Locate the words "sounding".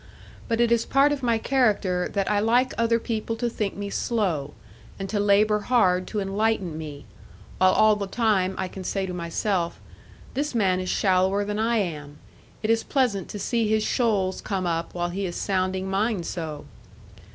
15.35-15.87